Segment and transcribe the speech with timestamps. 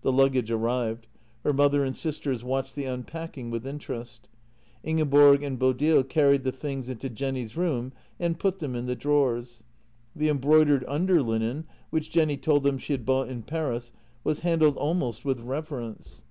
[0.00, 1.06] The luggage arrived;
[1.44, 4.26] her mother and sisters watched the unpacking with interest.
[4.82, 9.62] Ingeborg and Bodil carried the things into Jenny's room and put them in the drawers;
[10.16, 13.92] the embroidered underlinen, which Jenny told them she had bought in Paris,
[14.24, 16.24] was handled almost with reverence.